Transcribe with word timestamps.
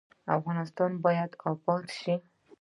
افغانستان 0.37 0.91
باید 1.05 1.31
اباد 1.49 1.85
شي 1.99 2.13